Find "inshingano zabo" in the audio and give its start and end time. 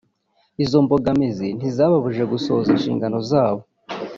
2.75-3.61